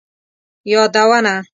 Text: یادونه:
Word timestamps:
یادونه: 0.71 1.33